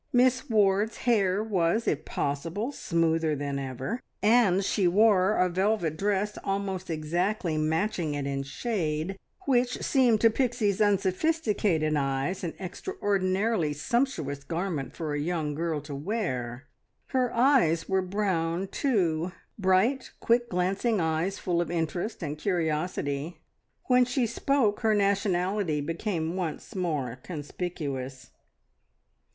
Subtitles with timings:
[0.11, 6.39] Miss Ward's hair was, if possible, smoother than ever, and she wore a velvet dress
[6.43, 14.43] almost exactly matching it in shade, which seemed to Pixie's unsophisticated eyes an extraordinarily sumptuous
[14.43, 16.63] garment for a young girl to wear.
[17.09, 23.43] Her eyes were brown, too bright, quick glancing eyes full of interest and curiosity.
[23.83, 28.31] When she spoke her nationality became once more conspicuous.